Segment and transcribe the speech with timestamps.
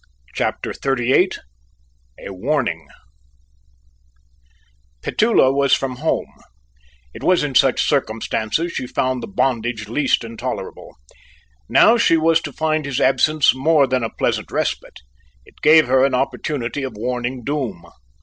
[0.33, 1.29] CHAPTER XXXVIII
[2.25, 2.87] A WARNING
[5.03, 6.39] Petullo was from home.
[7.13, 10.95] It was in such circumstances she found the bondage least intolerable.
[11.69, 15.01] Now she was to find his absence more than a pleasant respite;
[15.45, 17.83] it gave her an opportunity of warning Doom.